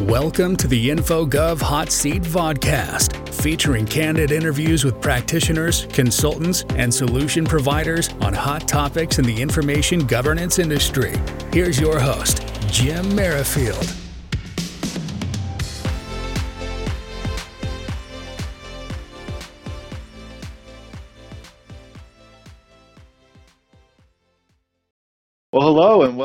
[0.00, 7.46] Welcome to the InfoGov Hot Seat Vodcast, featuring candid interviews with practitioners, consultants, and solution
[7.46, 11.14] providers on hot topics in the information governance industry.
[11.50, 13.95] Here's your host, Jim Merrifield.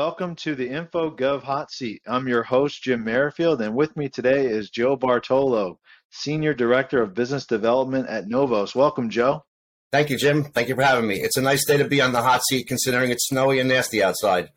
[0.04, 2.02] Welcome to the InfoGov Hot Seat.
[2.08, 5.78] I'm your host, Jim Merrifield, and with me today is Joe Bartolo,
[6.10, 8.74] Senior Director of Business Development at Knovos.
[8.74, 9.44] Welcome, Joe.
[9.92, 10.42] Thank you, Jim.
[10.42, 11.20] Thank you for having me.
[11.20, 14.02] It's a nice day to be on the hot seat considering it's snowy and nasty
[14.02, 14.50] outside.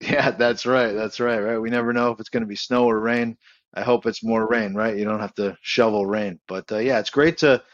[0.00, 0.92] Yeah, that's right.
[0.92, 1.58] That's right, right?
[1.58, 3.36] We never know if it's going to be snow or rain.
[3.74, 4.96] I hope it's more rain, right?
[4.96, 6.38] You don't have to shovel rain.
[6.46, 7.64] But uh, yeah, it's great to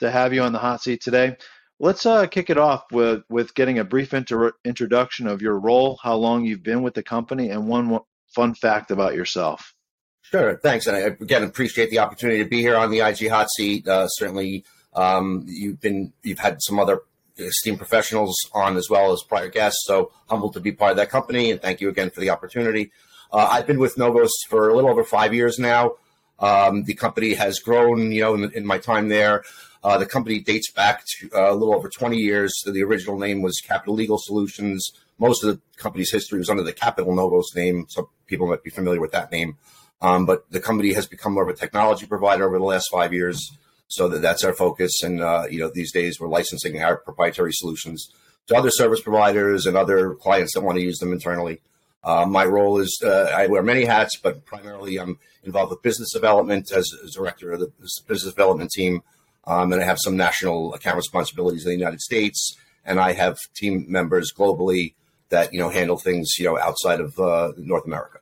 [0.00, 1.38] to have you on the hot seat today.
[1.82, 5.98] Let's uh, kick it off with, with getting a brief inter- introduction of your role,
[6.02, 8.00] how long you've been with the company, and one
[8.34, 9.74] fun fact about yourself.
[10.20, 10.86] Sure, thanks.
[10.86, 13.88] And I again appreciate the opportunity to be here on the IG hot seat.
[13.88, 17.00] Uh, certainly, um, you've been you've had some other
[17.38, 19.82] esteemed professionals on as well as prior guests.
[19.86, 22.92] So humbled to be part of that company, and thank you again for the opportunity.
[23.32, 25.92] Uh, I've been with Knovos for a little over five years now.
[26.38, 29.44] Um, the company has grown, you know, in, in my time there.
[29.82, 32.52] Uh, the company dates back to uh, a little over 20 years.
[32.66, 34.92] The original name was Capital Legal Solutions.
[35.18, 37.86] Most of the company's history was under the Capital Knovos name.
[37.88, 39.56] So people might be familiar with that name.
[40.02, 43.12] Um, but the company has become more of a technology provider over the last five
[43.12, 43.56] years.
[43.88, 45.02] So that that's our focus.
[45.02, 48.10] And, uh, you know, these days we're licensing our proprietary solutions
[48.46, 51.60] to other service providers and other clients that want to use them internally.
[52.02, 56.12] Uh, my role is uh, I wear many hats, but primarily I'm involved with business
[56.12, 57.72] development as, as director of the
[58.06, 59.02] business development team.
[59.50, 63.36] Um, and I have some national account responsibilities in the United States, and I have
[63.56, 64.94] team members globally
[65.30, 68.20] that you know handle things you know outside of uh, North America.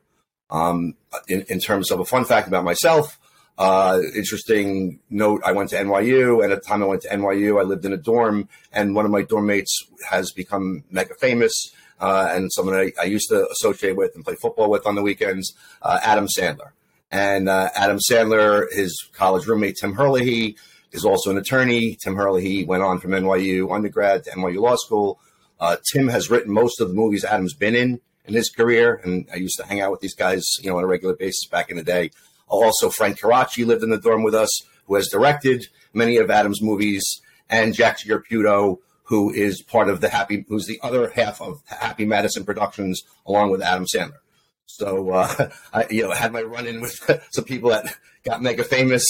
[0.49, 0.95] Um,
[1.27, 3.19] in, in, terms of a fun fact about myself,
[3.59, 7.59] uh, interesting note: I went to NYU, and at the time I went to NYU,
[7.59, 11.53] I lived in a dorm, and one of my dorm mates has become mega famous.
[11.99, 15.01] Uh, and someone I, I, used to associate with and play football with on the
[15.01, 16.71] weekends, uh, Adam Sandler.
[17.11, 20.55] And uh, Adam Sandler, his college roommate Tim Herlihy,
[20.91, 21.97] is also an attorney.
[22.01, 25.19] Tim Herlihy went on from NYU undergrad to NYU Law School.
[25.59, 29.27] Uh, Tim has written most of the movies Adam's been in in his career, and
[29.33, 31.69] I used to hang out with these guys, you know, on a regular basis back
[31.69, 32.11] in the day.
[32.47, 34.49] Also, Frank Coraci lived in the dorm with us,
[34.85, 37.03] who has directed many of Adam's movies,
[37.49, 42.05] and Jack Giarraputo, who is part of the Happy, who's the other half of Happy
[42.05, 44.19] Madison Productions, along with Adam Sandler.
[44.65, 46.93] So uh, I, you know, had my run in with
[47.31, 49.05] some people that got mega famous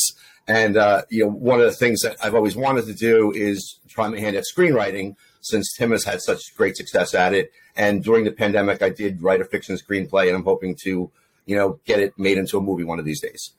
[0.50, 3.80] and uh, you know, one of the things that I've always wanted to do is
[3.88, 7.52] try my hand at screenwriting, since Tim has had such great success at it.
[7.76, 11.12] And during the pandemic, I did write a fiction screenplay, and I'm hoping to,
[11.46, 13.52] you know, get it made into a movie one of these days.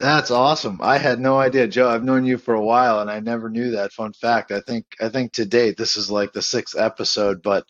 [0.00, 0.80] That's awesome.
[0.82, 1.88] I had no idea, Joe.
[1.88, 3.92] I've known you for a while, and I never knew that.
[3.92, 4.52] Fun fact.
[4.52, 7.64] I think I think to date this is like the sixth episode, but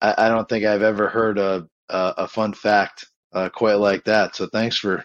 [0.00, 4.04] I, I don't think I've ever heard a a, a fun fact uh, quite like
[4.04, 4.36] that.
[4.36, 5.04] So thanks for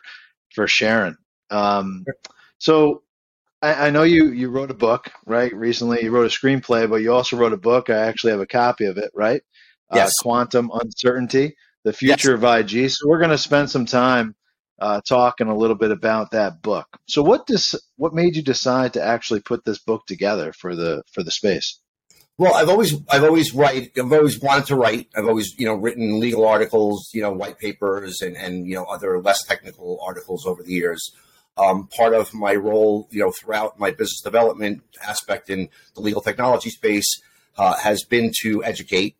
[0.53, 1.17] for sharing.
[1.49, 2.05] Um,
[2.63, 3.03] so
[3.61, 5.53] I, I, know you you wrote a book, right?
[5.53, 7.89] Recently, you wrote a screenplay, but you also wrote a book.
[7.89, 9.41] I actually have a copy of it, right?
[9.91, 10.13] Uh, yes.
[10.17, 12.41] Uh, Quantum Uncertainty: The Future yes.
[12.41, 12.89] of IG.
[12.91, 14.35] So we're going to spend some time
[14.79, 16.87] uh, talking a little bit about that book.
[17.05, 21.03] So what does what made you decide to actually put this book together for the
[21.11, 21.81] for the space?
[22.37, 25.09] Well, I've always I've always write I've always wanted to write.
[25.17, 28.85] I've always you know written legal articles, you know, white papers, and and you know
[28.85, 31.11] other less technical articles over the years.
[31.55, 36.21] Um, part of my role, you know, throughout my business development aspect in the legal
[36.21, 37.21] technology space
[37.57, 39.15] uh, has been to educate.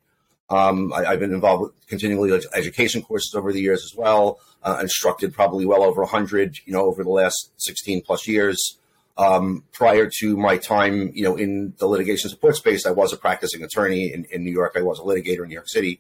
[0.50, 4.40] Um, I, have been involved with continually education courses over the years as well.
[4.64, 8.78] Uh, instructed probably well over 100, you know, over the last 16 plus years.
[9.18, 13.18] Um, prior to my time, you know, in the litigation support space, I was a
[13.18, 14.74] practicing attorney in, in New York.
[14.76, 16.00] I was a litigator in New York City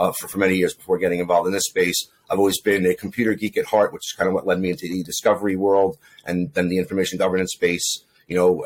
[0.00, 2.08] uh, for, for many years before getting involved in this space.
[2.30, 4.70] I've always been a computer geek at heart, which is kind of what led me
[4.70, 8.04] into the discovery world and then the information governance space.
[8.26, 8.64] You know,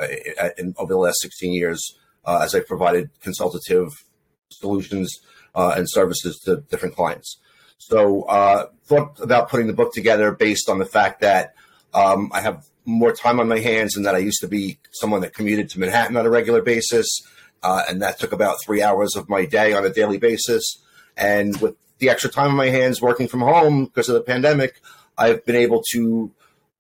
[0.59, 3.89] in, over the last 16 years, uh, as I've provided consultative
[4.51, 5.19] solutions
[5.55, 7.41] uh, and services to different clients.
[7.79, 11.55] So, uh, thought about putting the book together based on the fact that
[11.93, 15.23] um, I have more time on my hands and that I used to be someone
[15.23, 17.09] that commuted to Manhattan on a regular basis.
[17.63, 20.85] Uh, and that took about three hours of my day on a daily basis.
[21.17, 24.81] And with the extra time on my hands working from home because of the pandemic,
[25.17, 26.33] I've been able to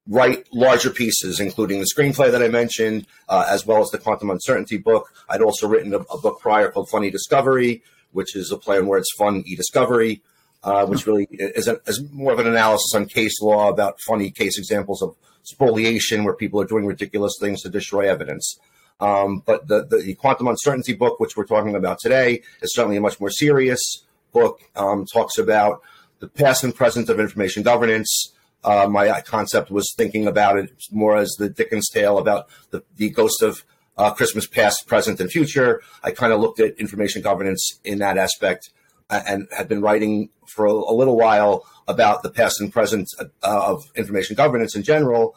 [0.06, 4.30] write larger pieces, including the screenplay that I mentioned, uh, as well as the quantum
[4.30, 5.12] uncertainty book.
[5.28, 7.82] I'd also written a, a, book prior called Funny Discovery,
[8.12, 10.22] which is a play on words, fun e-discovery.
[10.62, 14.30] uh, which really is, a, is more of an analysis on case law about funny
[14.30, 18.58] case examples of spoliation where people are doing ridiculous things to destroy evidence.
[19.00, 23.00] Um, but the, the, quantum uncertainty book, which we're talking about today, is certainly a
[23.00, 24.04] much more serious
[24.34, 24.60] book.
[24.76, 25.80] Um, talks about
[26.18, 28.34] the past and present of information governance.
[28.62, 33.10] Uh, my concept was thinking about it more as the Dickens tale about the, the
[33.10, 33.64] ghost of
[33.96, 35.80] uh, Christmas past, present, and future.
[36.02, 38.70] I kind of looked at information governance in that aspect
[39.10, 43.26] and had been writing for a, a little while about the past and present uh,
[43.42, 45.36] of information governance in general.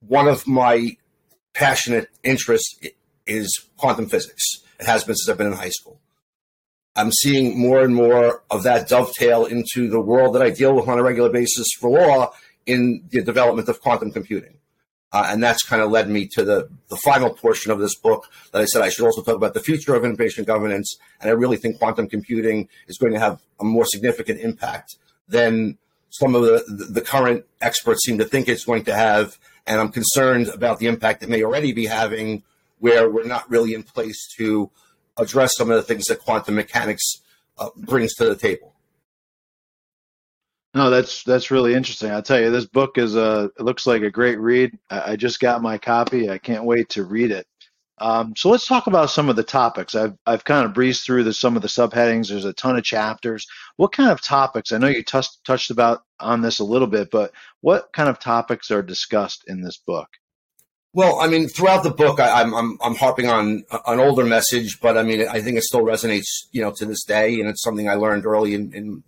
[0.00, 0.96] One of my
[1.54, 2.78] passionate interests
[3.26, 4.42] is quantum physics.
[4.80, 6.00] It has been since I've been in high school.
[6.98, 10.88] I'm seeing more and more of that dovetail into the world that I deal with
[10.88, 12.32] on a regular basis for law
[12.66, 14.58] in the development of quantum computing.
[15.12, 18.26] Uh, and that's kind of led me to the, the final portion of this book
[18.52, 20.98] that I said I should also talk about the future of information governance.
[21.20, 24.96] And I really think quantum computing is going to have a more significant impact
[25.28, 25.78] than
[26.10, 29.38] some of the, the current experts seem to think it's going to have.
[29.68, 32.42] And I'm concerned about the impact it may already be having,
[32.80, 34.68] where we're not really in place to
[35.18, 37.22] address some of the things that quantum mechanics
[37.58, 38.74] uh, brings to the table.
[40.74, 42.10] No, that's that's really interesting.
[42.10, 44.78] I'll tell you, this book is a it looks like a great read.
[44.90, 46.30] I, I just got my copy.
[46.30, 47.46] I can't wait to read it.
[48.00, 49.94] Um, so let's talk about some of the topics.
[49.94, 52.28] I've I've kind of breezed through the, some of the subheadings.
[52.28, 53.46] There's a ton of chapters.
[53.76, 54.70] What kind of topics?
[54.72, 58.18] I know you touched touched about on this a little bit, but what kind of
[58.20, 60.08] topics are discussed in this book?
[60.94, 64.80] Well, I mean, throughout the book, I, am I'm I'm harping on an older message,
[64.80, 67.62] but I mean, I think it still resonates, you know, to this day, and it's
[67.62, 69.02] something I learned early in, in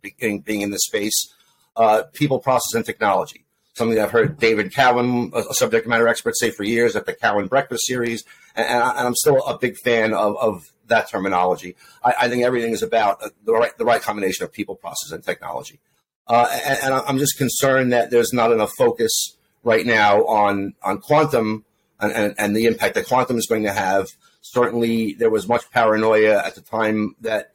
[0.00, 1.32] being, being in this space.
[1.76, 3.44] Uh, people, process, and technology.
[3.74, 7.12] Something that I've heard David Cowen, a subject matter expert, say for years at the
[7.12, 8.24] Cowen Breakfast Series,
[8.56, 11.76] and, and, I, am still a big fan of, of that terminology.
[12.02, 15.22] I, I, think everything is about the right the right combination of people, process, and
[15.22, 15.78] technology.
[16.26, 20.98] Uh, and, and I'm just concerned that there's not enough focus right now on on
[20.98, 21.64] quantum
[22.00, 24.08] and, and, and, the impact that quantum is going to have.
[24.40, 27.50] Certainly, there was much paranoia at the time that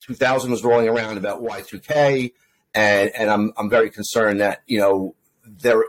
[0.00, 2.32] 2000 was rolling around about Y2K,
[2.74, 5.14] and and I'm I'm very concerned that you know
[5.46, 5.84] there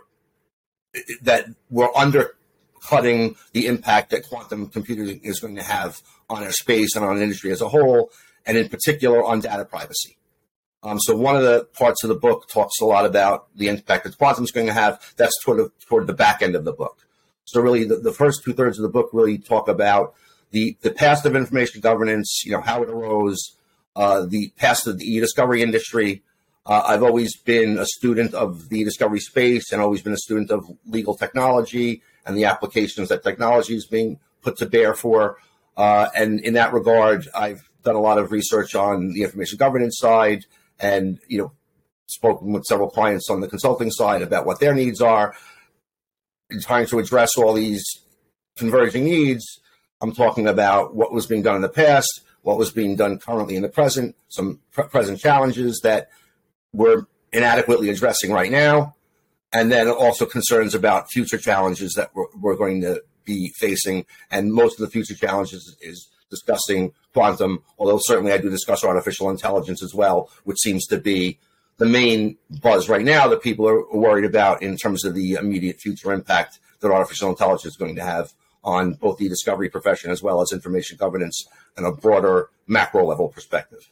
[1.24, 6.96] that we're undercutting the impact that quantum computing is going to have on our space
[6.96, 8.12] and on industry as a whole,
[8.46, 10.18] and in particular on data privacy.
[10.86, 14.04] Um, so one of the parts of the book talks a lot about the impact
[14.04, 15.14] that quantum is going to have.
[15.18, 17.08] That's toward the, toward the back end of the book.
[17.46, 20.14] So really, the, the first two thirds of the book really talk about
[20.52, 22.44] the the past of information governance.
[22.46, 23.58] You know how it arose,
[23.96, 26.22] uh, the past of the e-discovery industry.
[26.68, 30.52] Uh, I've always been a student of the discovery space and always been a student
[30.52, 35.38] of legal technology and the applications that technology is being put to bear for.
[35.78, 40.00] Uh, and in that regard, I've done a lot of research on the information governance
[40.00, 40.46] side
[40.80, 41.52] and, you know,
[42.08, 45.34] spoken with several clients on the consulting side about what their needs are.
[46.50, 47.84] In trying to address all these
[48.58, 49.44] converging needs,
[50.02, 53.56] I'm talking about what was being done in the past, what was being done currently
[53.56, 56.10] in the present, some present challenges that
[56.74, 58.96] we're inadequately addressing right now,
[59.52, 64.06] and then also concerns about future challenges that we're, we're going to be facing.
[64.30, 69.30] And most of the future challenges is discussing quantum, although certainly I do discuss artificial
[69.30, 71.40] intelligence as well, which seems to be
[71.78, 75.80] the main buzz right now that people are worried about in terms of the immediate
[75.80, 80.24] future impact that artificial intelligence is going to have on both the discovery profession as
[80.24, 81.46] well as information governance
[81.78, 83.90] and a broader macro level perspective.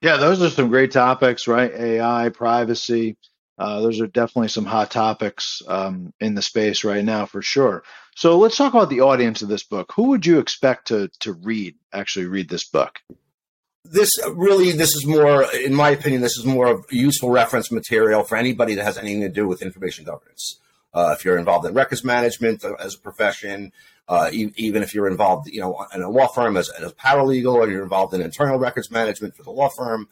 [0.00, 1.72] Yeah, those are some great topics, right?
[1.72, 3.16] AI, privacy.
[3.58, 7.84] Uh, those are definitely some hot topics um, in the space right now, for sure.
[8.16, 9.92] So let's talk about the audience of this book.
[9.94, 13.00] Who would you expect to to read actually read this book?
[13.84, 18.22] This really, this is more, in my opinion, this is more of useful reference material
[18.22, 20.60] for anybody that has anything to do with information governance.
[20.94, 23.72] Uh, if you're involved in records management uh, as a profession,
[24.08, 26.94] uh, e- even if you're involved, you know, in a law firm as, as a
[26.94, 30.08] paralegal, or you're involved in internal records management for the law firm,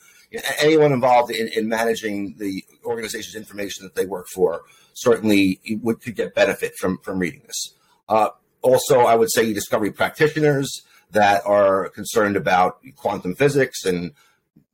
[0.59, 4.62] anyone involved in, in managing the organization's information that they work for
[4.94, 7.75] certainly would could get benefit from from reading this.
[8.09, 8.30] Uh,
[8.62, 10.82] also, I would say discovery practitioners
[11.12, 14.12] that are concerned about quantum physics and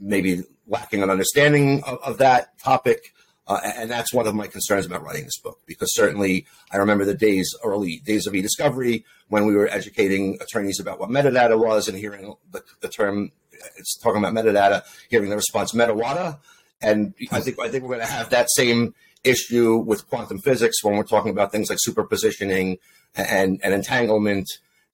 [0.01, 3.13] maybe lacking an understanding of, of that topic
[3.49, 7.05] uh, and that's one of my concerns about writing this book, because certainly I remember
[7.05, 11.87] the days, early days of e-discovery, when we were educating attorneys about what metadata was
[11.87, 13.31] and hearing the, the term,
[13.77, 16.41] it's talking about metadata, hearing the response metawata.
[16.81, 20.85] And I think, I think we're going to have that same issue with quantum physics
[20.85, 22.79] when we're talking about things like superpositioning
[23.15, 24.47] and, and entanglement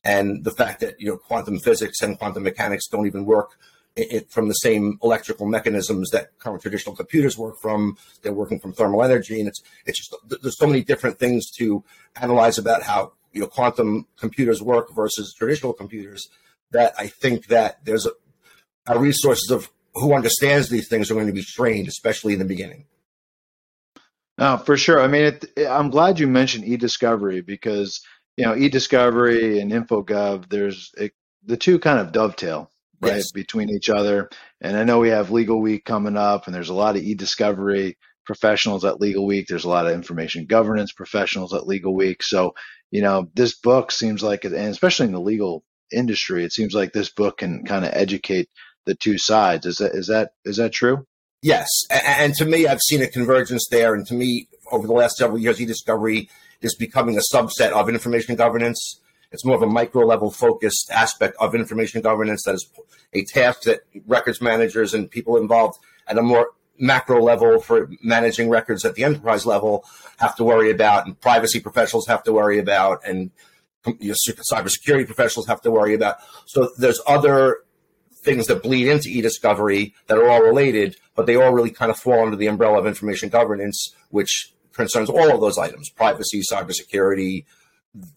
[0.05, 3.59] and the fact that, you know, quantum physics and quantum mechanics don't even work
[3.97, 7.97] it, from the same electrical mechanisms that current traditional computers work from.
[8.23, 11.85] They're working from thermal energy, and it's it's just there's so many different things to
[12.21, 16.29] analyze about how you know quantum computers work versus traditional computers
[16.71, 18.12] that I think that there's a,
[18.87, 22.45] a resources of who understands these things are going to be trained, especially in the
[22.45, 22.87] beginning.
[24.39, 25.01] No, for sure.
[25.01, 28.01] I mean, it, I'm glad you mentioned e-discovery because
[28.37, 30.49] you know e-discovery and InfoGov.
[30.49, 31.13] There's it,
[31.45, 32.71] the two kind of dovetail
[33.01, 33.33] right yes.
[33.33, 34.31] between each other.
[34.61, 37.99] And I know we have Legal Week coming up, and there's a lot of e-discovery
[38.25, 39.47] professionals at Legal Week.
[39.49, 42.23] There's a lot of information governance professionals at Legal Week.
[42.23, 42.55] So
[42.93, 46.93] you know, this book seems like, and especially in the legal industry, it seems like
[46.93, 48.49] this book can kind of educate
[48.85, 49.67] the two sides.
[49.67, 51.07] Is that is that is that true?
[51.43, 53.95] Yes, and to me, I've seen a convergence there.
[53.95, 58.37] And to me, over the last several years, e-discovery is becoming a subset of information
[58.37, 59.01] governance.
[59.33, 62.71] It's more of a micro level focused aspect of information governance that is
[63.12, 68.49] a task that records managers and people involved at a more macro level for managing
[68.49, 69.85] records at the enterprise level
[70.19, 73.31] have to worry about, and privacy professionals have to worry about, and
[73.85, 76.17] cybersecurity professionals have to worry about.
[76.47, 77.59] So there's other
[78.23, 81.99] things that bleed into e-discovery that are all related, but they all really kind of
[81.99, 87.45] fall under the umbrella of information governance, which concerns all of those items: privacy, cybersecurity,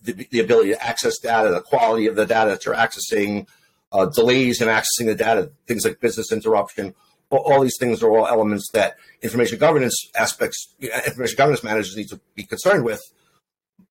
[0.01, 3.47] the, the ability to access data, the quality of the data that you're accessing,
[3.91, 6.93] uh, delays in accessing the data, things like business interruption.
[7.29, 12.09] All, all these things are all elements that information governance aspects, information governance managers need
[12.09, 13.01] to be concerned with.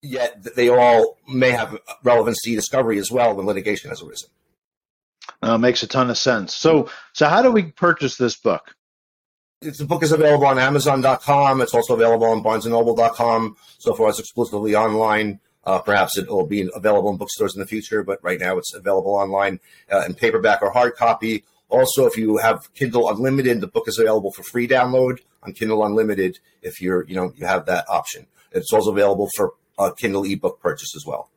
[0.01, 4.29] Yet they all may have relevance to e-discovery as well when litigation has arisen.
[5.45, 6.55] Uh, makes a ton of sense.
[6.55, 8.75] So, so how do we purchase this book?
[9.61, 11.61] It's, the book is available on Amazon.com.
[11.61, 13.57] It's also available on BarnesandNoble.com.
[13.79, 15.41] So far, it's exclusively online.
[15.65, 18.73] Uh, perhaps it will be available in bookstores in the future, but right now it's
[18.73, 19.61] available online
[19.93, 21.45] uh, in paperback or hard copy.
[21.69, 25.85] Also, if you have Kindle Unlimited, the book is available for free download on Kindle
[25.85, 26.39] Unlimited.
[26.63, 28.29] If you're, you know, you have that option.
[28.53, 31.29] It's also available for a Kindle ebook purchase as well.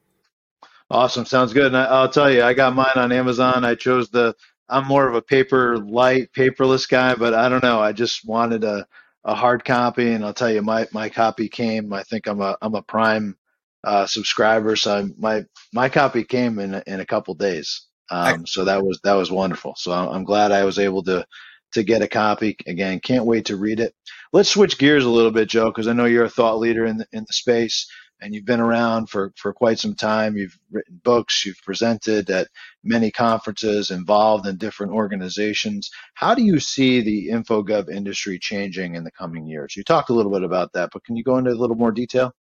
[0.89, 1.25] Awesome.
[1.25, 1.67] Sounds good.
[1.67, 3.65] And I, will tell you, I got mine on Amazon.
[3.65, 4.33] I chose the,
[4.69, 7.81] I'm more of a paper light, paperless guy, but I don't know.
[7.81, 8.87] I just wanted a,
[9.25, 10.13] a hard copy.
[10.13, 13.35] And I'll tell you, my, my copy came, I think I'm a, I'm a prime
[13.83, 14.77] uh, subscriber.
[14.77, 17.87] So I, my, my copy came in, in a couple days.
[18.09, 19.75] Um, so that was, that was wonderful.
[19.75, 21.25] So I'm glad I was able to,
[21.73, 22.55] to get a copy.
[22.65, 23.93] Again, can't wait to read it.
[24.31, 26.97] Let's switch gears a little bit, Joe, because I know you're a thought leader in
[26.97, 27.87] the, in the space
[28.21, 30.37] and you've been around for, for quite some time.
[30.37, 32.47] You've written books, you've presented at
[32.83, 35.89] many conferences, involved in different organizations.
[36.13, 39.75] How do you see the InfoGov industry changing in the coming years?
[39.75, 41.91] You talked a little bit about that, but can you go into a little more
[41.91, 42.33] detail?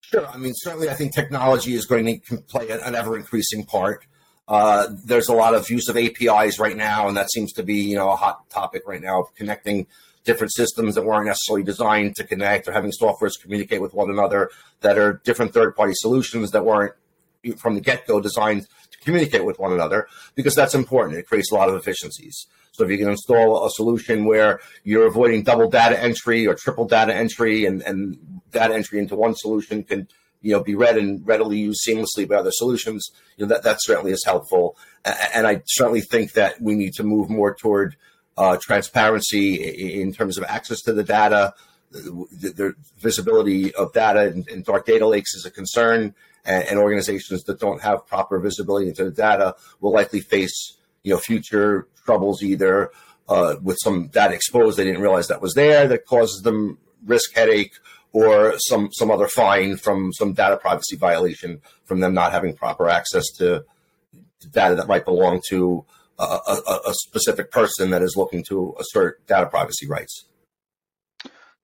[0.00, 0.26] Sure.
[0.26, 4.04] I mean, certainly, I think technology is going to play an ever increasing part.
[4.48, 7.76] Uh, there's a lot of use of APIs right now, and that seems to be
[7.76, 9.86] you know a hot topic right now of connecting
[10.24, 14.50] different systems that weren't necessarily designed to connect or having softwares communicate with one another
[14.80, 16.94] that are different third party solutions that weren't
[17.58, 21.18] from the get go designed to communicate with one another because that's important.
[21.18, 22.46] It creates a lot of efficiencies.
[22.72, 26.86] So if you can install a solution where you're avoiding double data entry or triple
[26.86, 28.16] data entry and, and
[28.50, 30.08] data entry into one solution can
[30.40, 33.78] you know be read and readily used seamlessly by other solutions, you know that, that
[33.80, 34.76] certainly is helpful.
[35.34, 37.96] And I certainly think that we need to move more toward
[38.36, 41.54] uh, transparency in terms of access to the data.
[41.90, 47.42] The, visibility of data in, in, dark data lakes is a concern, and, and, organizations
[47.44, 52.42] that don't have proper visibility into the data will likely face you know future troubles
[52.42, 52.90] either
[53.28, 57.34] uh, with some data exposed they didn't realize that was there that causes them risk
[57.34, 57.74] headache
[58.12, 62.88] or some some other fine from some data privacy violation from them not having proper
[62.88, 63.64] access to
[64.50, 65.84] data that might belong to
[66.18, 70.26] a, a, a specific person that is looking to assert data privacy rights.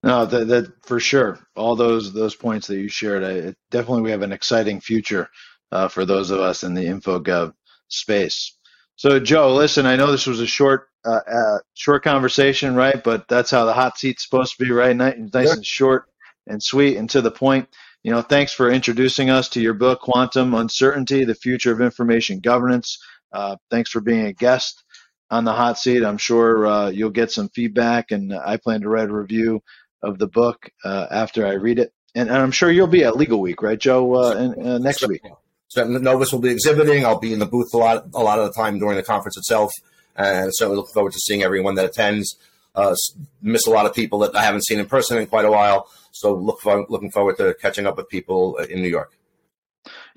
[0.02, 1.38] No, that, that for sure.
[1.56, 5.28] All those those points that you shared, I, definitely we have an exciting future
[5.72, 7.52] uh, for those of us in the InfoGov
[7.88, 8.54] space.
[8.96, 13.02] So, Joe, listen, I know this was a short uh, uh, short conversation, right?
[13.02, 14.94] But that's how the hot seat's supposed to be, right?
[14.94, 16.06] Nice, nice and short
[16.46, 17.68] and sweet and to the point.
[18.04, 22.38] You know, thanks for introducing us to your book, Quantum Uncertainty: The Future of Information
[22.38, 22.98] Governance.
[23.32, 24.82] Uh, thanks for being a guest
[25.30, 26.04] on the hot seat.
[26.04, 29.62] I'm sure uh, you'll get some feedback, and I plan to write a review
[30.02, 31.92] of the book uh, after I read it.
[32.14, 35.06] And, and, I'm sure you'll be at Legal Week, right, Joe, uh, in, uh, next
[35.06, 35.22] week.
[35.68, 37.04] So Knovos will be exhibiting.
[37.04, 39.36] I'll be in the booth a lot, a lot of the time during the conference
[39.36, 39.70] itself,
[40.16, 42.36] and certainly look forward to seeing everyone that attends.
[42.74, 42.94] Uh,
[43.42, 45.88] miss a lot of people that I haven't seen in person in quite a while,
[46.12, 49.12] so look for, looking forward to catching up with people in New York.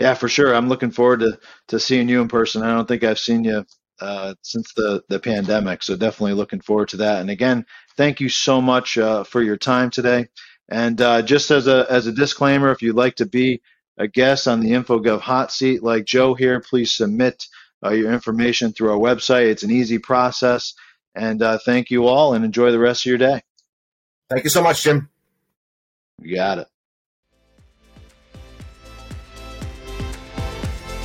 [0.02, 0.56] Yeah, for sure.
[0.56, 2.64] I'm looking forward to to seeing you in person.
[2.64, 3.64] I don't think I've seen you
[4.00, 5.84] uh, since the the pandemic.
[5.84, 7.22] So definitely looking forward to that.
[7.22, 7.68] And again,
[7.98, 10.28] thank you so much uh, for your time today.
[10.70, 13.62] And uh, just as a as a disclaimer, if you'd like to be
[13.96, 17.46] a guest on the InfoGov hot seat like Joe here, please submit
[17.86, 19.52] uh, your information through our website.
[19.52, 20.74] It's an easy process.
[21.14, 23.42] And uh, thank you all, and enjoy the rest of your day.
[24.32, 25.10] Thank you so much, Jim.
[26.20, 26.68] You got it.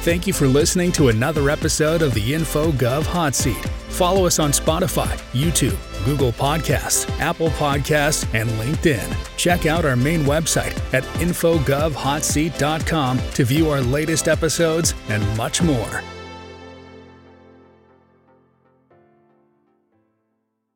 [0.07, 3.57] Thank you for listening to another episode of the InfoGov Hot Seat.
[3.89, 9.17] Follow us on Spotify, YouTube, Google Podcasts, Apple Podcasts, and LinkedIn.
[9.37, 16.05] Check out our main website at infogovhotseat.com to view our latest episodes and much more.